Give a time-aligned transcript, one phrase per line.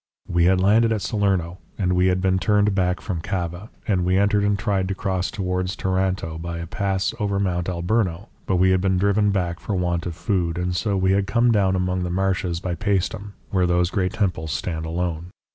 [0.27, 4.15] We had landed at Salerno, and we had been turned back from Cava, and we
[4.15, 8.81] had tried to cross towards Taranto by a pass over Mount Alburno, but we had
[8.81, 12.09] been driven back for want of food, and so we had come down among the
[12.09, 15.27] marshes by Paestum, where those great temples stand alone.